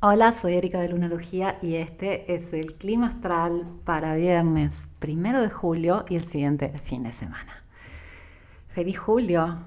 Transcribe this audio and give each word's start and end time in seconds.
Hola, 0.00 0.30
soy 0.30 0.54
Erika 0.54 0.78
de 0.78 0.90
Lunalogía 0.90 1.58
y 1.60 1.74
este 1.74 2.32
es 2.32 2.52
el 2.52 2.76
clima 2.76 3.08
astral 3.08 3.66
para 3.82 4.14
viernes 4.14 4.86
primero 5.00 5.42
de 5.42 5.50
julio 5.50 6.04
y 6.08 6.14
el 6.14 6.22
siguiente 6.22 6.68
fin 6.78 7.02
de 7.02 7.10
semana. 7.10 7.64
Feliz 8.68 8.96
julio, 8.96 9.58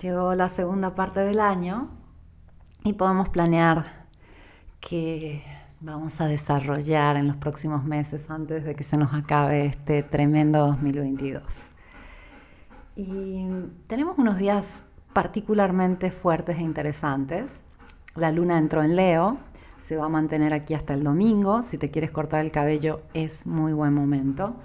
llegó 0.00 0.36
la 0.36 0.50
segunda 0.50 0.94
parte 0.94 1.18
del 1.18 1.40
año 1.40 1.90
y 2.84 2.92
podemos 2.92 3.28
planear 3.30 4.06
qué 4.78 5.42
vamos 5.80 6.20
a 6.20 6.26
desarrollar 6.26 7.16
en 7.16 7.26
los 7.26 7.36
próximos 7.36 7.82
meses 7.82 8.30
antes 8.30 8.62
de 8.62 8.76
que 8.76 8.84
se 8.84 8.96
nos 8.96 9.12
acabe 9.14 9.66
este 9.66 10.04
tremendo 10.04 10.64
2022. 10.64 11.42
Y 12.94 13.48
tenemos 13.88 14.16
unos 14.16 14.38
días 14.38 14.84
particularmente 15.12 16.12
fuertes 16.12 16.58
e 16.58 16.62
interesantes 16.62 17.62
la 18.16 18.32
luna 18.32 18.58
entró 18.58 18.82
en 18.82 18.96
Leo, 18.96 19.38
se 19.80 19.96
va 19.96 20.06
a 20.06 20.08
mantener 20.08 20.54
aquí 20.54 20.74
hasta 20.74 20.94
el 20.94 21.02
domingo. 21.02 21.62
Si 21.62 21.78
te 21.78 21.90
quieres 21.90 22.10
cortar 22.10 22.44
el 22.44 22.52
cabello 22.52 23.02
es 23.14 23.46
muy 23.46 23.72
buen 23.72 23.92
momento. 23.92 24.56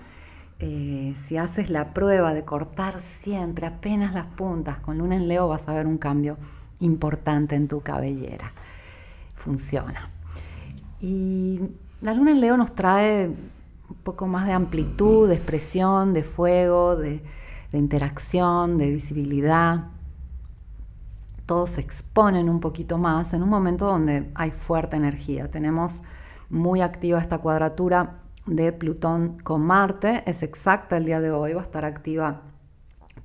Eh, 0.60 1.16
si 1.18 1.38
haces 1.38 1.70
la 1.70 1.94
prueba 1.94 2.34
de 2.34 2.46
cortar 2.46 3.02
siempre 3.02 3.68
apenas 3.68 4.14
las 4.14 4.28
puntas 4.28 4.80
con 4.80 4.98
luna 4.98 5.16
en 5.16 5.28
Leo 5.28 5.50
vas 5.50 5.68
a 5.68 5.74
ver 5.74 5.86
un 5.86 5.98
cambio 5.98 6.38
importante 6.80 7.56
en 7.56 7.68
tu 7.68 7.82
cabellera. 7.82 8.54
Funciona. 9.34 10.10
Y 11.00 11.60
la 12.02 12.14
luna 12.14 12.32
en 12.32 12.42
Leo 12.42 12.58
nos 12.58 12.74
trae 12.74 13.28
un 13.28 13.96
poco 14.04 14.28
más 14.28 14.48
de 14.48 14.54
amplitud, 14.54 15.28
de 15.28 15.36
expresión, 15.36 16.14
de 16.14 16.24
fuego, 16.24 16.96
de 16.96 17.22
interacción, 17.72 18.78
de 18.78 18.92
visibilidad 18.92 19.95
todos 21.46 21.72
se 21.72 21.82
exponen 21.82 22.50
un 22.50 22.60
poquito 22.60 22.98
más 22.98 23.34
en 23.34 23.44
un 23.44 23.50
momento 23.50 23.86
donde 23.86 24.32
hay 24.36 24.52
fuerte 24.52 24.96
energía. 24.96 25.50
Tenemos 25.50 26.02
muy 26.50 26.82
activa 26.82 27.20
esta 27.20 27.38
cuadratura 27.38 28.20
de 28.46 28.72
Plutón 28.72 29.38
con 29.44 29.62
Marte, 29.62 30.24
es 30.28 30.44
exacta 30.44 30.98
el 30.98 31.06
día 31.06 31.20
de 31.20 31.32
hoy, 31.32 31.54
va 31.54 31.62
a 31.62 31.64
estar 31.64 31.86
activa 31.86 32.42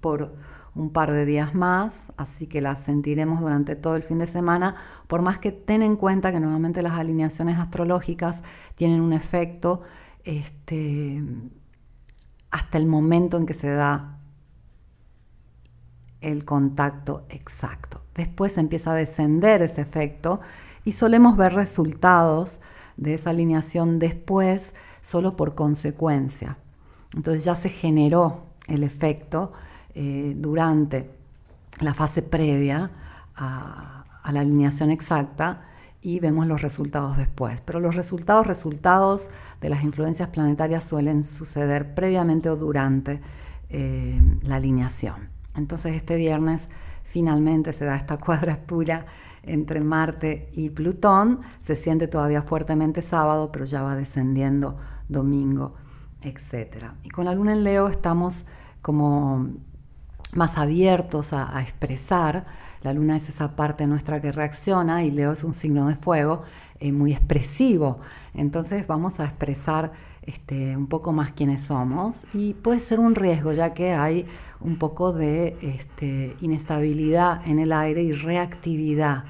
por 0.00 0.32
un 0.74 0.90
par 0.90 1.12
de 1.12 1.26
días 1.26 1.54
más, 1.54 2.06
así 2.16 2.46
que 2.46 2.60
la 2.60 2.76
sentiremos 2.76 3.40
durante 3.40 3.76
todo 3.76 3.96
el 3.96 4.02
fin 4.02 4.18
de 4.18 4.26
semana, 4.26 4.76
por 5.08 5.20
más 5.20 5.38
que 5.38 5.52
ten 5.52 5.82
en 5.82 5.96
cuenta 5.96 6.32
que 6.32 6.40
nuevamente 6.40 6.80
las 6.80 6.98
alineaciones 6.98 7.58
astrológicas 7.58 8.42
tienen 8.76 9.00
un 9.00 9.12
efecto 9.12 9.82
este, 10.24 11.22
hasta 12.50 12.78
el 12.78 12.86
momento 12.86 13.36
en 13.36 13.46
que 13.46 13.54
se 13.54 13.68
da 13.68 14.18
el 16.20 16.44
contacto 16.44 17.26
exacto. 17.28 17.99
Después 18.14 18.58
empieza 18.58 18.92
a 18.92 18.96
descender 18.96 19.62
ese 19.62 19.80
efecto 19.80 20.40
y 20.84 20.92
solemos 20.92 21.36
ver 21.36 21.54
resultados 21.54 22.60
de 22.96 23.14
esa 23.14 23.30
alineación 23.30 23.98
después 23.98 24.74
solo 25.00 25.36
por 25.36 25.54
consecuencia. 25.54 26.58
Entonces 27.14 27.44
ya 27.44 27.54
se 27.54 27.68
generó 27.68 28.46
el 28.68 28.82
efecto 28.82 29.52
eh, 29.94 30.34
durante 30.36 31.10
la 31.80 31.94
fase 31.94 32.22
previa 32.22 32.90
a, 33.34 34.04
la 34.30 34.40
alineación 34.40 34.90
exacta 34.90 35.62
y 36.02 36.20
vemos 36.20 36.46
los 36.46 36.62
resultados 36.62 37.16
después. 37.16 37.60
Pero 37.62 37.80
los 37.80 37.96
resultados, 37.96 38.46
resultados 38.46 39.28
de 39.60 39.70
las 39.70 39.82
influencias 39.82 40.28
planetarias 40.28 40.84
suelen 40.84 41.24
suceder 41.24 41.94
previamente 41.94 42.48
o 42.48 42.56
durante 42.56 43.20
eh, 43.70 44.20
la 44.42 44.56
alineación. 44.56 45.30
Entonces 45.56 45.96
este 45.96 46.16
viernes 46.16 46.68
finalmente 47.10 47.72
se 47.72 47.84
da 47.84 47.96
esta 47.96 48.16
cuadratura 48.24 49.04
entre 49.42 49.80
Marte 49.80 50.48
y 50.52 50.70
Plutón. 50.70 51.40
Se 51.60 51.74
siente 51.74 52.06
todavía 52.08 52.42
fuertemente 52.42 53.02
sábado, 53.02 53.50
pero 53.52 53.64
ya 53.64 53.82
va 53.82 53.96
descendiendo 53.96 54.76
domingo, 55.08 55.74
etc. 56.22 56.92
Y 57.02 57.10
con 57.10 57.24
la 57.24 57.34
luna 57.34 57.52
en 57.52 57.64
Leo 57.64 57.88
estamos 57.88 58.46
como 58.80 59.48
más 60.34 60.56
abiertos 60.56 61.32
a, 61.32 61.60
expresar. 61.60 62.46
La 62.82 62.92
luna 62.92 63.16
es 63.16 63.28
esa 63.28 63.56
parte 63.56 63.86
nuestra 63.88 64.20
que 64.20 64.30
reacciona 64.30 65.02
y 65.02 65.10
Leo 65.10 65.32
es 65.32 65.42
un 65.42 65.54
signo 65.54 65.88
de 65.88 65.96
fuego 65.96 66.44
eh, 66.78 66.92
muy 66.92 67.12
expresivo. 67.12 67.98
Entonces 68.34 68.86
vamos 68.86 69.18
a 69.18 69.24
expresar 69.24 69.92
este, 70.22 70.76
un 70.76 70.86
poco 70.86 71.12
más 71.12 71.32
quiénes 71.32 71.62
somos 71.62 72.26
y 72.34 72.54
puede 72.54 72.80
ser 72.80 73.00
un 73.00 73.14
riesgo 73.14 73.52
ya 73.52 73.72
que 73.72 73.92
hay 73.92 74.26
un 74.60 74.78
poco 74.78 75.12
de 75.12 75.56
este, 75.62 76.36
inestabilidad 76.40 77.40
en 77.46 77.58
el 77.58 77.72
aire 77.72 78.02
y 78.02 78.12
reactividad. 78.12 79.24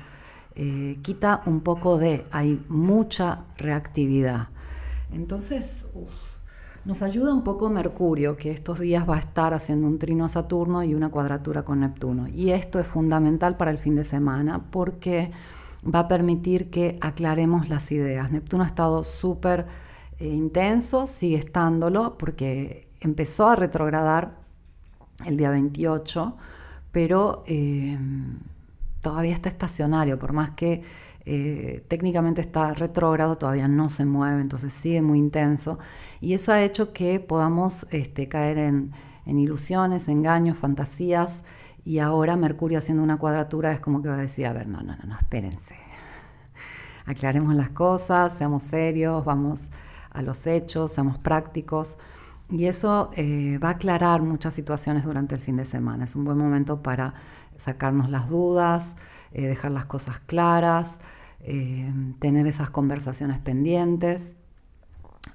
Eh, 0.56 0.98
quita 1.02 1.42
un 1.46 1.60
poco 1.60 1.96
de, 1.98 2.26
hay 2.32 2.62
mucha 2.68 3.44
reactividad. 3.56 4.48
Entonces, 5.12 5.86
nos 6.84 7.02
ayuda 7.02 7.34
un 7.34 7.44
poco 7.44 7.68
Mercurio, 7.68 8.36
que 8.36 8.50
estos 8.50 8.78
días 8.78 9.08
va 9.08 9.16
a 9.16 9.20
estar 9.20 9.54
haciendo 9.54 9.86
un 9.86 9.98
trino 9.98 10.24
a 10.24 10.28
Saturno 10.28 10.82
y 10.82 10.94
una 10.94 11.10
cuadratura 11.10 11.62
con 11.62 11.80
Neptuno. 11.80 12.26
Y 12.28 12.50
esto 12.50 12.78
es 12.78 12.88
fundamental 12.88 13.56
para 13.56 13.70
el 13.70 13.78
fin 13.78 13.94
de 13.94 14.04
semana 14.04 14.66
porque 14.70 15.30
va 15.82 16.00
a 16.00 16.08
permitir 16.08 16.70
que 16.70 16.98
aclaremos 17.00 17.68
las 17.68 17.92
ideas. 17.92 18.32
Neptuno 18.32 18.64
ha 18.64 18.66
estado 18.66 19.04
súper 19.04 19.66
intenso, 20.26 21.06
sigue 21.06 21.36
estándolo, 21.36 22.16
porque 22.18 22.88
empezó 23.00 23.48
a 23.48 23.56
retrogradar 23.56 24.36
el 25.26 25.36
día 25.36 25.50
28, 25.50 26.36
pero 26.92 27.44
eh, 27.46 27.98
todavía 29.00 29.32
está 29.32 29.48
estacionario, 29.48 30.18
por 30.18 30.32
más 30.32 30.50
que 30.50 30.82
eh, 31.26 31.84
técnicamente 31.88 32.40
está 32.40 32.72
retrógrado, 32.74 33.36
todavía 33.38 33.68
no 33.68 33.88
se 33.88 34.04
mueve, 34.04 34.40
entonces 34.40 34.72
sigue 34.72 35.02
muy 35.02 35.18
intenso. 35.18 35.78
Y 36.20 36.34
eso 36.34 36.52
ha 36.52 36.62
hecho 36.62 36.92
que 36.92 37.20
podamos 37.20 37.86
este, 37.90 38.28
caer 38.28 38.58
en, 38.58 38.92
en 39.26 39.38
ilusiones, 39.38 40.08
engaños, 40.08 40.56
fantasías. 40.58 41.42
Y 41.84 41.98
ahora 41.98 42.36
Mercurio 42.36 42.78
haciendo 42.78 43.02
una 43.02 43.18
cuadratura 43.18 43.72
es 43.72 43.80
como 43.80 44.02
que 44.02 44.08
va 44.08 44.16
a 44.16 44.18
decir, 44.18 44.46
a 44.46 44.52
ver, 44.52 44.66
no, 44.66 44.82
no, 44.82 44.96
no, 44.96 45.04
no 45.04 45.18
espérense. 45.18 45.76
Aclaremos 47.06 47.54
las 47.54 47.70
cosas, 47.70 48.36
seamos 48.36 48.64
serios, 48.64 49.24
vamos 49.24 49.70
a 50.10 50.22
los 50.22 50.46
hechos, 50.46 50.92
seamos 50.92 51.18
prácticos. 51.18 51.96
Y 52.50 52.66
eso 52.66 53.10
eh, 53.14 53.58
va 53.62 53.68
a 53.68 53.72
aclarar 53.72 54.22
muchas 54.22 54.54
situaciones 54.54 55.04
durante 55.04 55.36
el 55.36 55.40
fin 55.40 55.56
de 55.56 55.64
semana. 55.64 56.04
Es 56.04 56.16
un 56.16 56.24
buen 56.24 56.36
momento 56.36 56.82
para 56.82 57.14
sacarnos 57.56 58.10
las 58.10 58.28
dudas, 58.28 58.96
eh, 59.32 59.46
dejar 59.46 59.70
las 59.70 59.84
cosas 59.84 60.18
claras, 60.20 60.98
eh, 61.40 61.92
tener 62.18 62.46
esas 62.46 62.70
conversaciones 62.70 63.38
pendientes, 63.38 64.34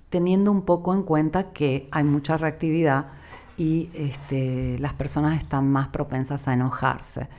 teniendo 0.10 0.52
un 0.52 0.64
poco 0.64 0.94
en 0.94 1.04
cuenta 1.04 1.54
que 1.54 1.88
hay 1.92 2.04
mucha 2.04 2.36
reactividad 2.36 3.08
y 3.58 3.90
este, 3.94 4.78
las 4.80 4.94
personas 4.94 5.42
están 5.42 5.72
más 5.72 5.88
propensas 5.88 6.48
a 6.48 6.54
enojarse 6.54 7.30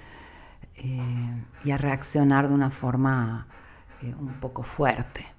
y 1.65 1.71
a 1.71 1.79
reaccionar 1.79 2.49
de 2.49 2.55
una 2.55 2.71
forma 2.71 3.47
un 4.03 4.35
poco 4.41 4.63
fuerte 4.63 5.36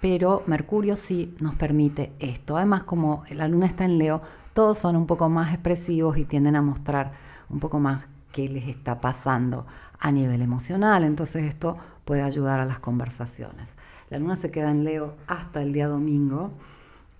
pero 0.00 0.42
Mercurio 0.46 0.96
sí 0.96 1.34
nos 1.40 1.54
permite 1.56 2.12
esto. 2.20 2.56
Además, 2.56 2.84
como 2.84 3.24
la 3.30 3.48
luna 3.48 3.66
está 3.66 3.84
en 3.84 3.98
Leo, 3.98 4.22
todos 4.52 4.78
son 4.78 4.96
un 4.96 5.06
poco 5.06 5.28
más 5.28 5.52
expresivos 5.52 6.16
y 6.18 6.24
tienden 6.24 6.56
a 6.56 6.62
mostrar 6.62 7.12
un 7.48 7.60
poco 7.60 7.80
más 7.80 8.08
qué 8.32 8.48
les 8.48 8.68
está 8.68 9.00
pasando 9.00 9.66
a 9.98 10.12
nivel 10.12 10.42
emocional. 10.42 11.04
Entonces 11.04 11.44
esto 11.44 11.76
puede 12.04 12.22
ayudar 12.22 12.60
a 12.60 12.64
las 12.64 12.78
conversaciones. 12.78 13.74
La 14.10 14.18
luna 14.18 14.36
se 14.36 14.50
queda 14.50 14.70
en 14.70 14.84
Leo 14.84 15.16
hasta 15.26 15.62
el 15.62 15.72
día 15.72 15.88
domingo 15.88 16.52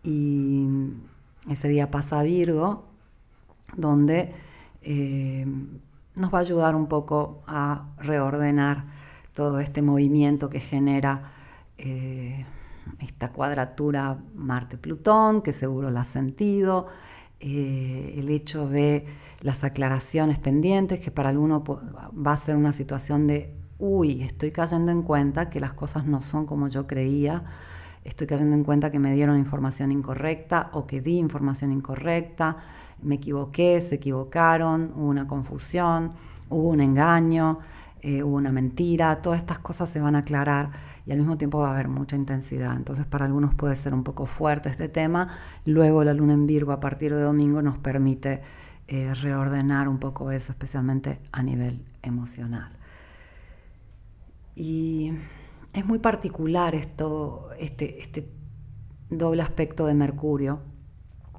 y 0.03 0.69
ese 1.51 1.69
día 1.69 1.91
pasa 1.91 2.21
a 2.21 2.23
Virgo, 2.23 2.85
donde 3.77 4.35
eh, 4.83 5.47
nos 6.15 6.33
va 6.33 6.39
a 6.39 6.41
ayudar 6.43 6.77
un 6.77 6.87
poco 6.87 7.43
a 7.47 7.89
reordenar 7.99 8.85
todo 9.35 9.59
este 9.61 9.83
movimiento 9.83 10.49
que 10.49 10.61
genera. 10.61 11.33
Eh, 11.77 12.47
esta 13.01 13.33
cuadratura 13.33 14.19
Marte-Plutón, 14.35 15.43
que 15.43 15.53
seguro 15.53 15.91
la 15.91 16.03
has 16.03 16.09
sentido, 16.09 16.87
eh, 17.41 18.15
el 18.17 18.31
hecho 18.31 18.69
de 18.69 19.05
las 19.41 19.63
aclaraciones 19.63 20.39
pendientes, 20.39 21.01
que 21.01 21.11
para 21.11 21.29
alguno 21.29 21.63
va 21.65 22.33
a 22.33 22.37
ser 22.37 22.57
una 22.57 22.73
situación 22.73 23.27
de, 23.27 23.55
uy, 23.79 24.23
estoy 24.23 24.51
cayendo 24.51 24.91
en 24.91 25.03
cuenta 25.03 25.49
que 25.49 25.61
las 25.61 25.73
cosas 25.73 26.05
no 26.05 26.21
son 26.21 26.47
como 26.47 26.69
yo 26.69 26.87
creía, 26.87 27.45
estoy 28.05 28.27
cayendo 28.27 28.57
en 28.57 28.65
cuenta 28.65 28.91
que 28.91 28.99
me 28.99 29.13
dieron 29.13 29.39
información 29.39 29.93
incorrecta 29.93 30.71
o 30.73 30.87
que 30.87 31.01
di 31.01 31.19
información 31.19 31.71
incorrecta, 31.71 32.57
me 33.03 33.17
equivoqué, 33.17 33.81
se 33.83 33.97
equivocaron, 33.97 34.93
hubo 34.97 35.07
una 35.07 35.29
confusión, 35.29 36.13
hubo 36.49 36.71
un 36.71 36.81
engaño, 36.81 37.61
eh, 38.03 38.23
hubo 38.23 38.37
una 38.37 38.53
mentira, 38.53 39.21
todas 39.23 39.39
estas 39.39 39.59
cosas 39.59 39.91
se 39.91 40.01
van 40.01 40.15
a 40.15 40.19
aclarar 40.19 40.71
y 41.07 41.13
al 41.13 41.19
mismo 41.19 41.37
tiempo 41.37 41.59
va 41.59 41.71
a 41.71 41.75
haber 41.75 41.89
mucha 41.89 42.17
intensidad. 42.17 42.77
Entonces 42.77 43.07
para 43.07 43.25
algunos 43.25 43.55
puede 43.55 43.77
ser 43.77 43.95
un 43.95 44.05
poco 44.05 44.27
fuerte 44.27 44.69
este 44.69 44.89
tema. 44.89 45.29
Luego 45.65 46.05
la 46.05 46.15
luna 46.15 46.35
en 46.35 46.47
Virgo 46.47 46.73
a 46.73 46.81
partir 46.81 47.15
de 47.15 47.23
domingo 47.23 47.63
nos 47.63 47.79
permite 47.79 48.43
eh, 48.87 49.13
reordenar 49.15 49.89
un 49.89 49.99
poco 49.99 50.31
eso, 50.31 50.53
especialmente 50.53 51.21
a 51.33 51.43
nivel 51.43 51.85
emocional. 52.03 52.71
Y 54.55 55.13
es 55.73 55.85
muy 55.85 55.99
particular 55.99 56.75
esto, 56.75 57.51
este, 57.59 58.01
este 58.01 58.31
doble 59.11 59.43
aspecto 59.43 59.87
de 59.87 59.95
Mercurio, 59.95 60.61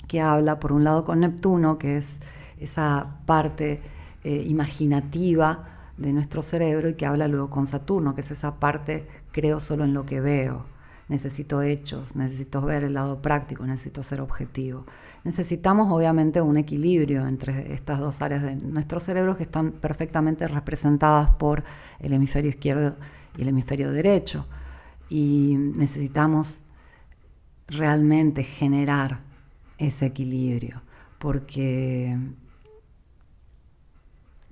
que 0.08 0.22
habla 0.22 0.60
por 0.60 0.72
un 0.72 0.84
lado 0.84 1.04
con 1.06 1.20
Neptuno, 1.20 1.78
que 1.78 1.98
es 1.98 2.20
esa 2.58 3.22
parte 3.26 3.82
eh, 4.24 4.44
imaginativa 4.48 5.79
de 6.00 6.14
nuestro 6.14 6.42
cerebro, 6.42 6.90
y 6.90 6.96
que 6.96 7.06
habla 7.06 7.28
luego 7.28 7.50
con 7.50 7.68
Saturno, 7.68 8.16
que 8.16 8.22
es 8.22 8.32
esa 8.32 8.60
parte 8.60 9.08
creo 9.32 9.60
solo 9.60 9.84
en 9.84 9.94
lo 9.94 10.06
que 10.06 10.22
veo. 10.22 10.66
Necesito 11.10 11.64
hechos, 11.64 12.16
necesito 12.16 12.62
ver 12.62 12.84
el 12.84 12.94
lado 12.94 13.22
práctico, 13.22 13.66
necesito 13.66 14.04
ser 14.04 14.22
objetivo. 14.22 14.86
Necesitamos 15.24 15.92
obviamente 15.92 16.40
un 16.40 16.58
equilibrio 16.58 17.28
entre 17.28 17.74
estas 17.74 18.00
dos 18.00 18.22
áreas 18.22 18.44
de 18.44 18.56
nuestro 18.56 19.00
cerebro 19.00 19.36
que 19.36 19.44
están 19.44 19.72
perfectamente 19.72 20.48
representadas 20.48 21.32
por 21.32 21.64
el 22.00 22.14
hemisferio 22.14 22.50
izquierdo 22.50 22.96
y 23.36 23.42
el 23.42 23.48
hemisferio 23.48 23.92
derecho. 23.92 24.46
Y 25.10 25.56
necesitamos 25.58 26.62
realmente 27.68 28.44
generar 28.44 29.22
ese 29.80 30.06
equilibrio, 30.06 30.84
porque 31.18 32.16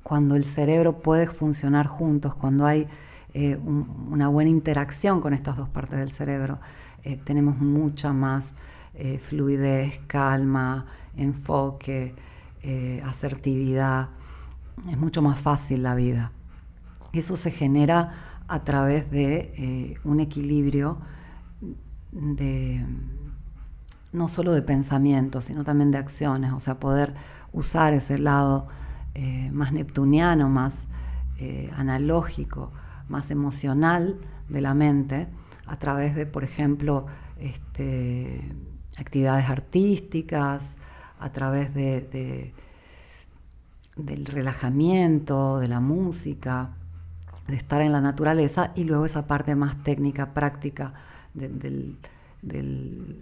cuando 0.07 0.37
el 0.37 0.45
cerebro 0.45 1.01
puede 1.01 1.27
funcionar 1.27 1.85
juntos, 1.85 2.33
cuando 2.33 2.65
hay 2.65 2.87
eh, 3.33 3.57
una 3.57 4.29
buena 4.29 4.49
interacción 4.49 5.19
con 5.19 5.33
estas 5.33 5.57
dos 5.57 5.67
partes 5.67 5.99
del 5.99 6.11
cerebro, 6.11 6.61
eh, 7.03 7.19
tenemos 7.25 7.57
mucha 7.57 8.13
más 8.13 8.55
eh, 8.93 9.19
fluidez, 9.19 9.99
calma, 10.07 10.85
enfoque, 11.17 12.15
asertividad. 13.03 14.07
Es 14.89 14.97
mucho 14.97 15.21
más 15.21 15.39
fácil 15.39 15.83
la 15.83 15.93
vida. 15.93 16.31
Eso 17.11 17.35
se 17.35 17.51
genera 17.51 18.43
a 18.47 18.63
través 18.63 19.11
de 19.11 19.97
un 20.05 20.21
equilibrio 20.21 20.99
de 22.13 22.85
no 24.13 24.29
solo 24.29 24.53
de 24.53 24.61
pensamientos, 24.61 25.43
sino 25.43 25.65
también 25.65 25.91
de 25.91 25.97
acciones, 25.97 26.53
o 26.53 26.61
sea, 26.61 26.79
poder 26.79 27.13
usar 27.51 27.91
ese 27.93 28.17
lado 28.17 28.69
eh, 29.19 29.49
más 29.51 29.73
neptuniano, 29.73 30.47
más 30.47 30.85
eh, 31.39 31.71
analógico, 31.75 32.71
más 33.09 33.31
emocional 33.31 34.19
de 34.47 34.61
la 34.61 34.75
mente, 34.75 35.25
a 35.65 35.79
través 35.79 36.13
de, 36.13 36.27
por 36.27 36.43
ejemplo, 36.43 37.07
este, 37.39 38.47
actividades 38.95 39.49
artísticas, 39.49 40.75
a 41.19 41.31
través 41.31 41.73
de, 41.73 42.53
del 43.95 44.25
relajamiento, 44.27 45.57
de 45.57 45.67
la 45.67 45.79
música, 45.79 46.75
de 47.47 47.55
estar 47.55 47.81
en 47.81 47.93
la 47.93 48.01
naturaleza 48.01 48.71
y 48.75 48.83
luego 48.83 49.07
esa 49.07 49.25
parte 49.25 49.55
más 49.55 49.83
técnica, 49.83 50.35
práctica 50.35 50.93
del 51.33 51.97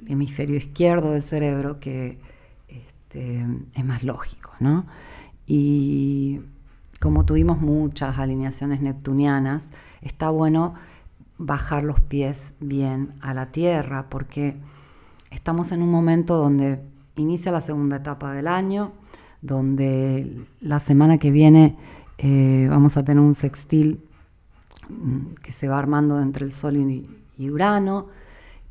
hemisferio 0.07 0.57
izquierdo 0.57 1.11
del 1.11 1.23
cerebro 1.23 1.79
que 1.79 2.19
este, 2.67 3.45
es 3.75 3.85
más 3.85 4.03
lógico, 4.03 4.51
¿no? 4.59 4.85
Y 5.47 6.41
como 6.99 7.25
tuvimos 7.25 7.61
muchas 7.61 8.17
alineaciones 8.17 8.81
neptunianas, 8.81 9.69
está 10.01 10.29
bueno 10.29 10.73
bajar 11.37 11.83
los 11.83 11.99
pies 11.99 12.53
bien 12.59 13.13
a 13.21 13.33
la 13.33 13.51
tierra 13.51 14.07
porque 14.09 14.55
estamos 15.31 15.71
en 15.71 15.81
un 15.81 15.91
momento 15.91 16.37
donde 16.37 16.79
inicia 17.15 17.51
la 17.51 17.61
segunda 17.61 17.97
etapa 17.97 18.33
del 18.33 18.47
año, 18.47 18.93
donde 19.41 20.45
la 20.61 20.79
semana 20.79 21.17
que 21.17 21.31
viene 21.31 21.77
eh, 22.17 22.67
vamos 22.69 22.97
a 22.97 23.03
tener 23.03 23.21
un 23.21 23.35
sextil 23.35 24.03
mm, 24.89 25.35
que 25.43 25.51
se 25.51 25.67
va 25.67 25.77
armando 25.77 26.21
entre 26.21 26.45
el 26.45 26.51
Sol 26.51 26.77
y 26.77 27.49
Urano, 27.49 28.07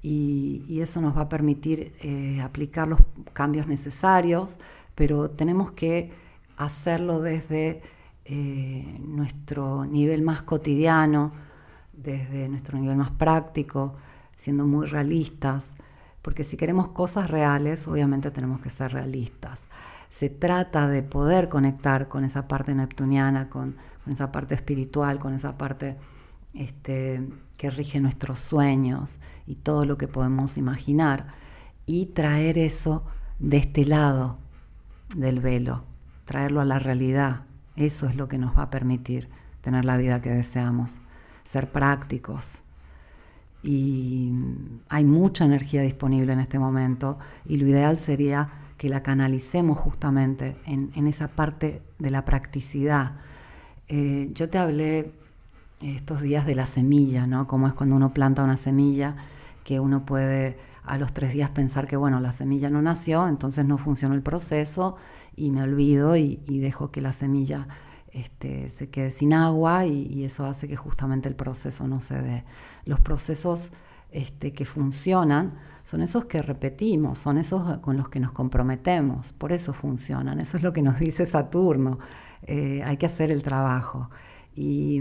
y, 0.04 0.80
eso 0.80 1.00
nos 1.00 1.16
va 1.16 1.22
a 1.22 1.28
permitir 1.30 1.94
eh, 2.02 2.40
aplicar 2.42 2.86
los 2.86 3.00
cambios 3.32 3.66
necesarios, 3.66 4.58
pero 4.94 5.30
tenemos 5.30 5.72
que 5.72 6.12
hacerlo 6.56 7.20
desde 7.20 7.82
eh, 8.24 8.98
nuestro 9.00 9.84
nivel 9.84 10.22
más 10.22 10.42
cotidiano, 10.42 11.32
desde 11.92 12.48
nuestro 12.48 12.78
nivel 12.78 12.96
más 12.96 13.10
práctico, 13.10 13.94
siendo 14.32 14.66
muy 14.66 14.86
realistas, 14.86 15.74
porque 16.22 16.44
si 16.44 16.56
queremos 16.56 16.88
cosas 16.88 17.30
reales, 17.30 17.86
obviamente 17.86 18.30
tenemos 18.30 18.60
que 18.60 18.70
ser 18.70 18.92
realistas. 18.92 19.62
Se 20.08 20.30
trata 20.30 20.88
de 20.88 21.02
poder 21.02 21.48
conectar 21.48 22.08
con 22.08 22.24
esa 22.24 22.48
parte 22.48 22.74
neptuniana, 22.74 23.50
con, 23.50 23.76
esa 24.10 24.32
parte 24.32 24.54
espiritual, 24.54 25.18
con 25.18 25.34
esa 25.34 25.58
parte 25.58 25.96
este, 26.54 27.28
que 27.56 27.70
rige 27.70 28.00
nuestros 28.00 28.38
sueños 28.38 29.20
y 29.46 29.56
todo 29.56 29.84
lo 29.84 29.98
que 29.98 30.08
podemos 30.08 30.56
imaginar 30.56 31.34
y 31.86 32.06
traer 32.06 32.58
eso 32.58 33.04
de 33.38 33.58
este 33.58 33.84
lado 33.84 34.38
del 35.16 35.40
velo, 35.40 35.84
traerlo 36.24 36.60
a 36.60 36.64
la 36.64 36.78
realidad. 36.78 37.42
Eso 37.76 38.06
es 38.06 38.16
lo 38.16 38.28
que 38.28 38.38
nos 38.38 38.56
va 38.56 38.64
a 38.64 38.70
permitir 38.70 39.28
tener 39.60 39.84
la 39.84 39.96
vida 39.96 40.20
que 40.22 40.30
deseamos, 40.30 41.00
ser 41.44 41.70
prácticos. 41.72 42.62
Y 43.62 44.32
hay 44.90 45.04
mucha 45.04 45.44
energía 45.44 45.80
disponible 45.82 46.32
en 46.34 46.40
este 46.40 46.58
momento 46.58 47.18
y 47.46 47.56
lo 47.56 47.66
ideal 47.66 47.96
sería 47.96 48.50
que 48.76 48.90
la 48.90 49.02
canalicemos 49.02 49.78
justamente 49.78 50.56
en, 50.66 51.06
esa 51.06 51.28
parte 51.28 51.80
de 51.98 52.10
la 52.10 52.24
practicidad. 52.26 53.12
Eh, 53.88 54.30
yo 54.34 54.50
te 54.50 54.58
hablé 54.58 55.12
estos 55.80 56.20
días 56.20 56.44
de 56.44 56.54
la 56.54 56.66
semilla, 56.66 57.26
¿no? 57.26 57.46
Como 57.46 57.66
es 57.68 57.74
cuando 57.74 57.96
uno 57.96 58.12
planta 58.12 58.44
una 58.44 58.56
semilla, 58.56 59.16
que 59.64 59.80
uno 59.80 60.04
puede 60.04 60.58
a 60.84 60.98
los 60.98 61.12
tres 61.12 61.32
días 61.32 61.50
pensar 61.50 61.86
que, 61.86 61.96
bueno, 61.96 62.20
la 62.20 62.32
semilla 62.32 62.70
no 62.70 62.82
nació, 62.82 63.26
entonces 63.26 63.64
no 63.64 63.78
funcionó 63.78 64.14
el 64.14 64.22
proceso 64.22 64.96
y 65.34 65.50
me 65.50 65.62
olvido 65.62 66.16
y, 66.16 66.36
dejo 66.60 66.90
que 66.90 67.00
la 67.00 67.12
semilla 67.12 67.68
este, 68.12 68.68
se 68.68 68.90
quede 68.90 69.10
sin 69.10 69.32
agua 69.32 69.86
y, 69.86 70.24
eso 70.24 70.46
hace 70.46 70.68
que 70.68 70.76
justamente 70.76 71.28
el 71.28 71.34
proceso 71.34 71.88
no 71.88 72.00
se 72.00 72.20
dé. 72.20 72.44
Los 72.84 73.00
procesos 73.00 73.72
este, 74.10 74.52
que 74.52 74.64
funcionan 74.66 75.54
son 75.84 76.02
esos 76.02 76.26
que 76.26 76.42
repetimos, 76.42 77.18
son 77.18 77.38
esos 77.38 77.78
con 77.78 77.96
los 77.96 78.08
que 78.08 78.20
nos 78.20 78.32
comprometemos, 78.32 79.32
por 79.32 79.52
eso 79.52 79.72
funcionan, 79.72 80.40
eso 80.40 80.56
es 80.56 80.62
lo 80.62 80.72
que 80.72 80.82
nos 80.82 80.98
dice 80.98 81.26
Saturno, 81.26 81.98
eh, 82.42 82.82
hay 82.84 82.96
que 82.96 83.06
hacer 83.06 83.30
el 83.30 83.42
trabajo. 83.42 84.10
Y 84.56 85.00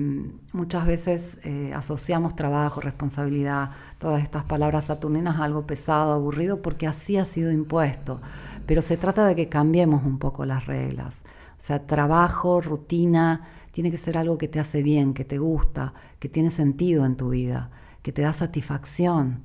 muchas 0.52 0.88
veces 0.88 1.38
eh, 1.44 1.74
asociamos 1.76 2.36
trabajo, 2.36 2.82
responsabilidad, 2.82 3.70
todas 4.00 4.24
estas 4.24 4.44
palabras 4.46 4.86
saturninas 4.86 5.40
a 5.40 5.44
algo 5.44 5.68
pesado, 5.68 6.14
aburrido, 6.14 6.64
porque 6.64 6.88
así 6.88 7.18
ha 7.18 7.26
sido 7.26 7.52
impuesto. 7.52 8.20
Pero 8.66 8.82
se 8.82 8.98
trata 8.98 9.28
de 9.28 9.36
que 9.36 9.50
cambiemos 9.50 10.06
un 10.06 10.18
poco 10.18 10.46
las 10.46 10.66
reglas. 10.66 11.22
O 11.52 11.62
sea, 11.62 11.86
trabajo, 11.86 12.62
rutina, 12.62 13.48
tiene 13.72 13.92
que 13.92 13.98
ser 13.98 14.18
algo 14.18 14.40
que 14.40 14.48
te 14.48 14.60
hace 14.60 14.82
bien, 14.82 15.14
que 15.14 15.24
te 15.24 15.38
gusta, 15.38 15.94
que 16.20 16.30
tiene 16.30 16.50
sentido 16.50 17.06
en 17.06 17.16
tu 17.16 17.30
vida, 17.30 17.70
que 18.02 18.12
te 18.12 18.24
da 18.24 18.34
satisfacción. 18.34 19.44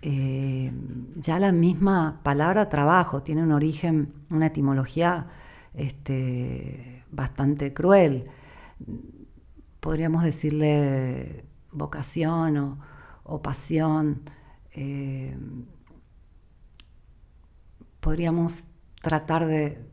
Eh, 0.00 0.72
ya 1.16 1.38
la 1.38 1.52
misma 1.52 2.20
palabra 2.22 2.70
trabajo 2.70 3.22
tiene 3.22 3.42
un 3.42 3.52
origen, 3.52 4.14
una 4.30 4.46
etimología 4.46 5.26
este, 5.74 7.04
bastante 7.10 7.74
cruel 7.74 8.30
podríamos 9.86 10.24
decirle 10.24 11.44
vocación 11.70 12.80
o, 13.22 13.40
pasión. 13.40 14.22
Eh, 14.72 15.38
podríamos 18.00 18.64
tratar 19.00 19.46
de, 19.46 19.86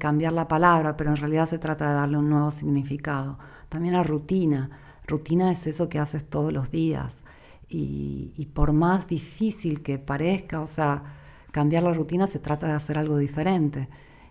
cambiar 0.00 0.32
la 0.32 0.48
palabra, 0.48 0.96
pero 0.96 1.10
en 1.10 1.18
realidad 1.18 1.46
se 1.46 1.60
trata 1.60 1.88
de 1.88 1.94
darle 1.94 2.18
un 2.18 2.28
nuevo 2.28 2.50
significado. 2.50 3.38
También 3.68 3.94
la 3.94 4.02
rutina. 4.02 4.70
Rutina 5.06 5.52
es 5.52 5.68
eso 5.68 5.88
que 5.88 6.00
haces 6.00 6.28
todos 6.28 6.52
los 6.52 6.72
días. 6.72 7.22
Y, 7.68 8.32
y, 8.36 8.46
por 8.46 8.72
más 8.72 9.06
difícil 9.06 9.84
que 9.84 10.00
parezca, 10.00 10.60
o 10.60 10.66
sea, 10.66 11.04
cambiar 11.52 11.84
la 11.84 11.94
rutina 11.94 12.26
se 12.26 12.40
trata 12.40 12.66
de 12.66 12.72
hacer 12.72 12.98
algo 12.98 13.18
diferente. 13.18 13.88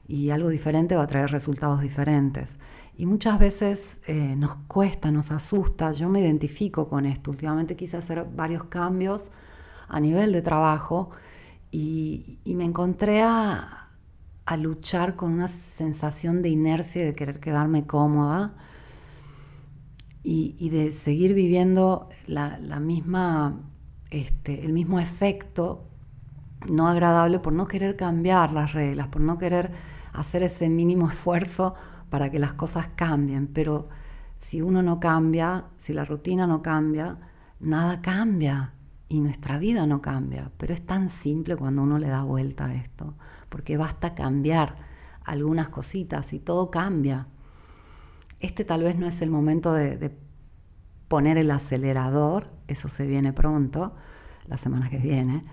Y 0.09 0.31
algo 0.31 0.49
diferente 0.49 0.95
va 0.95 1.03
a 1.03 1.07
traer 1.07 1.29
resultados 1.29 1.81
diferentes. 1.81 2.57
Y 2.97 3.05
muchas 3.05 3.37
veces 3.37 3.99
eh, 4.07 4.35
nos 4.35 4.55
cuesta, 4.67 5.11
nos 5.11 5.29
asusta. 5.29 5.93
Yo 5.93 6.09
me 6.09 6.19
identifico 6.19 6.89
con 6.89 7.05
esto. 7.05 7.29
Últimamente 7.29 7.75
quise 7.75 7.97
hacer 7.97 8.25
varios 8.35 8.63
cambios 8.65 9.29
a 9.87 9.99
nivel 9.99 10.33
de 10.33 10.41
trabajo 10.41 11.11
y, 11.71 12.39
me 12.45 12.65
encontré 12.65 13.21
a, 13.21 13.75
luchar 14.57 15.15
con 15.15 15.31
una 15.31 15.47
sensación 15.47 16.41
de 16.41 16.49
inercia 16.49 17.03
y 17.03 17.05
de 17.05 17.13
querer 17.13 17.39
quedarme 17.39 17.85
cómoda 17.85 18.55
y, 20.23 20.69
de 20.69 20.91
seguir 20.91 21.35
viviendo 21.35 22.09
la, 22.25 22.57
misma, 22.79 23.61
este, 24.09 24.65
el 24.65 24.73
mismo 24.73 24.99
efecto 24.99 25.85
no 26.67 26.87
agradable 26.87 27.37
por 27.37 27.53
no 27.53 27.67
querer 27.67 27.95
cambiar 27.95 28.51
las 28.51 28.73
reglas, 28.73 29.07
por 29.09 29.21
no 29.21 29.37
querer 29.37 29.71
hacer 30.13 30.43
ese 30.43 30.69
mínimo 30.69 31.09
esfuerzo 31.09 31.75
para 32.09 32.29
que 32.29 32.39
las 32.39 32.53
cosas 32.53 32.89
cambien, 32.95 33.47
pero 33.47 33.89
Si 34.41 34.61
uno 34.61 34.81
no 34.81 35.01
cambia, 35.01 35.65
si 35.75 35.91
la 35.91 36.05
rutina 36.05 36.47
no 36.47 36.61
cambia, 36.61 37.17
nada 37.59 38.01
cambia 38.01 38.73
y 39.09 39.19
nuestra 39.19 39.57
vida 39.57 39.85
no 39.85 40.01
cambia. 40.01 40.51
Pero 40.57 40.73
es 40.73 40.85
tan 40.85 41.09
simple 41.09 41.57
cuando 41.57 41.83
uno 41.83 41.99
le 41.99 42.07
da 42.07 42.23
vuelta 42.23 42.67
a 42.67 42.73
esto, 42.73 43.15
porque 43.49 43.75
basta 43.75 44.15
cambiar 44.15 44.75
algunas 45.25 45.69
cositas 45.69 46.31
y 46.33 46.39
todo 46.39 46.71
cambia. 46.71 47.27
Este 48.39 48.63
tal 48.63 48.83
vez 48.83 48.97
no 48.97 49.07
es 49.07 49.21
el 49.21 49.29
momento 49.29 49.73
de, 49.73 50.15
poner 51.09 51.37
el 51.39 51.49
acelerador, 51.49 52.53
eso 52.67 52.87
se 52.87 53.07
viene 53.07 53.33
pronto, 53.33 53.95
la 54.45 54.57
semana 54.57 54.89
que 54.89 54.99
viene. 54.99 55.43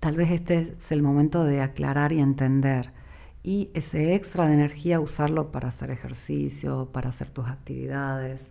Tal 0.00 0.16
vez 0.16 0.30
este 0.30 0.74
es 0.78 0.90
el 0.92 1.02
momento 1.02 1.44
de 1.44 1.60
aclarar 1.60 2.12
y 2.12 2.20
entender 2.20 2.92
y 3.42 3.70
ese 3.74 4.14
extra 4.14 4.46
de 4.46 4.54
energía 4.54 5.00
usarlo 5.00 5.50
para 5.50 5.68
hacer 5.68 5.90
ejercicio, 5.90 6.90
para 6.92 7.08
hacer 7.10 7.30
tus 7.30 7.48
actividades, 7.48 8.50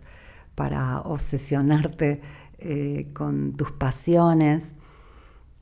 para 0.54 1.00
obsesionarte 1.00 2.20
eh, 2.58 3.08
con 3.14 3.54
tus 3.54 3.72
pasiones 3.72 4.72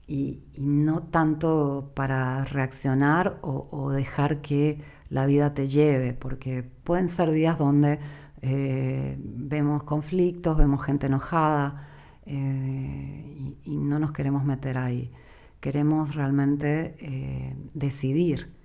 y, 0.06 0.42
no 0.58 1.04
tanto 1.04 1.92
para 1.94 2.44
reaccionar 2.44 3.38
o, 3.42 3.90
dejar 3.92 4.40
que 4.40 4.80
la 5.08 5.26
vida 5.26 5.54
te 5.54 5.68
lleve, 5.68 6.12
porque 6.12 6.62
pueden 6.62 7.08
ser 7.08 7.30
días 7.30 7.58
donde 7.58 8.00
eh, 8.42 9.16
vemos 9.20 9.84
conflictos, 9.84 10.56
vemos 10.56 10.84
gente 10.84 11.06
enojada 11.06 11.88
eh, 12.26 13.54
y, 13.64 13.76
no 13.78 13.98
nos 14.00 14.12
queremos 14.12 14.44
meter 14.44 14.78
ahí. 14.78 15.12
Queremos 15.60 16.14
realmente 16.14 17.54
decidir 17.74 18.59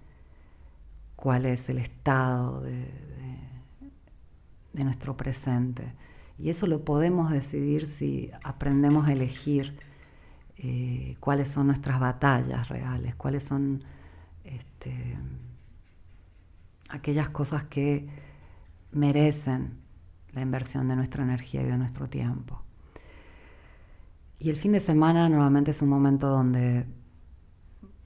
cuál 1.25 1.47
es 1.47 1.69
el 1.69 1.79
estado 1.79 2.61
de, 2.61 2.87
nuestro 4.73 5.17
presente. 5.17 5.95
Y 6.37 6.51
eso 6.51 6.67
lo 6.67 6.85
podemos 6.85 7.31
decidir 7.31 7.87
si 7.87 8.29
aprendemos 8.43 9.07
a 9.07 9.13
elegir 9.13 9.75
eh, 10.57 11.15
cuáles 11.19 11.47
son 11.47 11.65
nuestras 11.65 11.99
batallas 11.99 12.69
reales, 12.69 13.15
cuáles 13.15 13.43
son 13.43 13.83
este, 14.43 15.17
aquellas 16.89 17.29
cosas 17.29 17.63
que 17.63 18.07
merecen 18.91 19.79
la 20.31 20.41
inversión 20.41 20.87
de 20.87 20.95
nuestra 20.95 21.23
energía 21.23 21.63
y 21.63 21.65
de 21.65 21.77
nuestro 21.79 22.07
tiempo. 22.07 22.61
Y 24.37 24.51
el 24.51 24.57
fin 24.57 24.73
de 24.73 24.79
semana 24.79 25.27
normalmente 25.27 25.71
es 25.71 25.81
un 25.81 25.89
momento 25.89 26.27
donde 26.27 26.85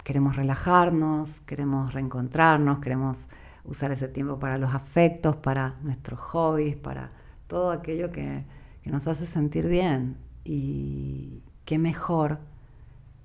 queremos 0.09 0.35
relajarnos, 0.35 1.41
queremos 1.41 1.93
reencontrarnos, 1.93 2.79
queremos 2.79 3.27
usar 3.63 3.91
ese 3.91 4.07
tiempo 4.07 4.39
para 4.39 4.57
los 4.57 4.73
afectos, 4.73 5.35
para 5.35 5.75
nuestros 5.83 6.19
hobbies, 6.19 6.75
para 6.75 7.11
todo 7.45 7.69
aquello 7.69 8.11
que, 8.11 8.43
nos 8.85 9.05
hace 9.05 9.27
sentir 9.27 9.67
bien. 9.67 10.17
Y 10.43 11.43
qué 11.63 11.77
mejor 11.77 12.39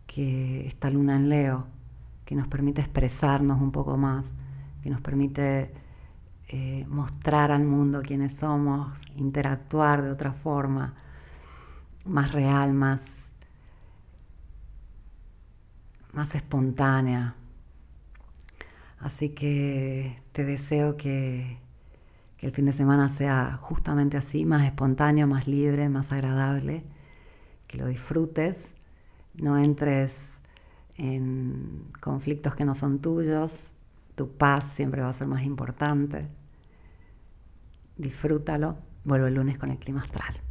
que 0.06 0.66
esta 0.66 0.90
luna 0.90 1.16
en 1.16 1.30
Leo, 1.30 1.64
que 2.26 2.34
nos 2.34 2.48
permite 2.48 2.82
expresarnos 2.82 3.62
un 3.62 3.72
poco 3.72 3.96
más, 3.96 4.34
que 4.82 4.90
nos 4.90 5.00
permite 5.00 5.72
eh, 6.48 6.84
mostrar 6.90 7.50
al 7.50 7.64
mundo 7.64 8.02
quiénes 8.02 8.34
somos, 8.34 9.00
interactuar 9.16 10.02
de 10.02 10.10
otra 10.10 10.34
forma, 10.34 10.92
más 12.04 12.32
real, 12.32 12.74
más 12.74 13.23
más 16.14 16.34
espontánea. 16.34 17.34
Así 18.98 19.30
que 19.30 20.22
te 20.32 20.44
deseo 20.44 20.96
que, 20.96 21.58
el 22.38 22.52
fin 22.52 22.66
de 22.66 22.72
semana 22.72 23.08
sea 23.08 23.56
justamente 23.60 24.16
así, 24.16 24.44
más 24.44 24.64
espontáneo, 24.64 25.26
más 25.26 25.46
libre, 25.48 25.88
más 25.88 26.12
agradable, 26.12 26.84
que 27.66 27.78
lo 27.78 27.86
disfrutes, 27.86 28.74
no 29.34 29.58
entres 29.58 30.34
en 30.96 31.86
conflictos 32.00 32.54
que 32.54 32.64
no 32.64 32.74
son 32.74 33.00
tuyos, 33.00 33.70
tu 34.14 34.30
paz 34.36 34.64
siempre 34.64 35.00
va 35.00 35.08
a 35.08 35.12
ser 35.14 35.26
más 35.26 35.42
importante. 35.42 36.28
Disfrútalo, 37.96 38.76
vuelvo 39.04 39.26
el 39.26 39.34
lunes 39.34 39.58
con 39.58 39.70
el 39.70 39.78
clima 39.78 40.02
astral. 40.02 40.43